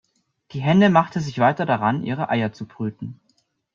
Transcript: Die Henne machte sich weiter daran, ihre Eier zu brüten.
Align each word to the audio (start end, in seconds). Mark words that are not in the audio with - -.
Die 0.53 0.61
Henne 0.61 0.89
machte 0.89 1.19
sich 1.19 1.37
weiter 1.37 1.67
daran, 1.67 2.03
ihre 2.03 2.27
Eier 2.29 2.51
zu 2.53 2.65
brüten. 2.65 3.19